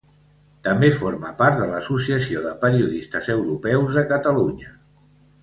[0.67, 4.75] També forma part de l'Associació de Periodistes Europeus de Catalunya.